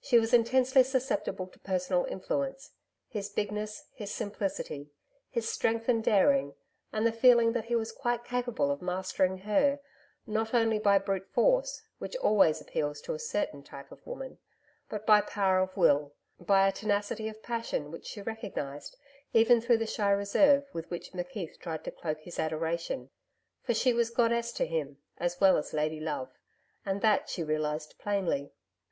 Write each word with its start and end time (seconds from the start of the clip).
She 0.00 0.18
was 0.18 0.34
intensely 0.34 0.82
susceptible 0.82 1.46
to 1.46 1.58
personal 1.60 2.04
influence 2.06 2.72
his 3.06 3.28
bigness, 3.28 3.84
his 3.94 4.12
simplicity, 4.12 4.90
his 5.30 5.48
strength 5.48 5.88
and 5.88 6.02
daring, 6.02 6.54
and 6.92 7.06
the 7.06 7.12
feeling 7.12 7.52
that 7.52 7.66
he 7.66 7.76
was 7.76 7.92
quite 7.92 8.24
capable 8.24 8.72
of 8.72 8.82
mastering 8.82 9.38
her, 9.38 9.78
not 10.26 10.54
only 10.54 10.80
by 10.80 10.98
brute 10.98 11.28
force 11.32 11.82
which 11.98 12.16
always 12.16 12.60
appeals 12.60 13.00
to 13.02 13.14
a 13.14 13.20
certain 13.20 13.62
type 13.62 13.92
of 13.92 14.04
woman 14.04 14.38
but 14.88 15.06
by 15.06 15.20
power 15.20 15.60
of 15.60 15.76
will, 15.76 16.14
by 16.40 16.66
a 16.66 16.72
tenacity 16.72 17.28
of 17.28 17.40
passion 17.40 17.92
which 17.92 18.06
she 18.06 18.20
recognised 18.20 18.96
even 19.32 19.60
through 19.60 19.78
the 19.78 19.86
shy 19.86 20.10
reserve 20.10 20.64
with 20.72 20.90
which 20.90 21.12
McKeith 21.12 21.60
tried 21.60 21.84
to 21.84 21.92
cloak 21.92 22.18
his 22.22 22.40
adoration. 22.40 23.08
For 23.62 23.72
she 23.74 23.92
was 23.92 24.10
goddess 24.10 24.50
to 24.54 24.66
him, 24.66 24.98
as 25.18 25.40
well 25.40 25.56
as 25.56 25.72
lady 25.72 26.00
love 26.00 26.32
and 26.84 27.02
that 27.02 27.28
she 27.28 27.44
realised 27.44 27.94
plainly. 28.00 28.50